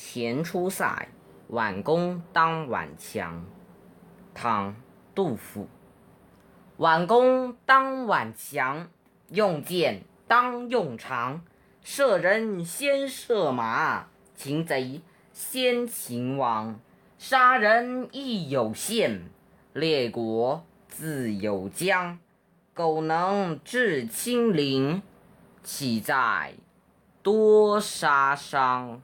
[0.00, 1.08] 前出塞，
[1.48, 3.44] 挽弓当挽强，
[4.32, 4.76] 唐
[5.12, 5.66] 杜甫，
[6.76, 8.88] 挽弓当挽强，
[9.30, 11.42] 用箭当用长，
[11.82, 14.06] 射人先射马，
[14.36, 16.78] 擒贼先擒王，
[17.18, 19.22] 杀人亦有限，
[19.72, 22.20] 列国自有疆，
[22.72, 25.02] 苟能制侵陵，
[25.64, 26.54] 岂在
[27.20, 29.02] 多杀伤。